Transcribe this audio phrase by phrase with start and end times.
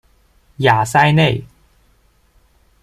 [0.57, 1.45] 雅塞内。